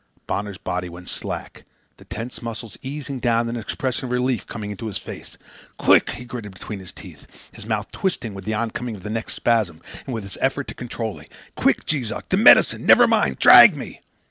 Bonner's 0.25 0.57
body 0.57 0.89
went 0.89 1.07
slack, 1.07 1.63
the 1.97 2.05
tense 2.05 2.41
muscles 2.41 2.75
easing 2.81 3.19
down 3.19 3.47
and 3.47 3.55
an 3.55 3.61
expression 3.61 4.05
of 4.05 4.11
relief 4.11 4.47
coming 4.47 4.71
into 4.71 4.87
his 4.87 4.97
face. 4.97 5.37
"Quick!" 5.77 6.09
he 6.09 6.25
gritted 6.25 6.53
between 6.53 6.79
his 6.79 6.91
teeth, 6.91 7.27
his 7.51 7.67
mouth 7.67 7.91
twisting 7.91 8.33
with 8.33 8.43
the 8.45 8.53
on 8.55 8.71
coming 8.71 8.95
of 8.95 9.03
the 9.03 9.11
next 9.11 9.35
spasm 9.35 9.79
and 10.07 10.15
with 10.15 10.23
his 10.23 10.39
effort 10.41 10.67
to 10.69 10.73
control 10.73 11.19
it. 11.19 11.31
"Quick, 11.55 11.85
Jees 11.85 12.11
Uck! 12.11 12.29
The 12.29 12.37
medicine! 12.37 12.83
Never 12.83 13.05
mind! 13.05 13.37
Drag 13.37 13.77
me!" 13.77 14.01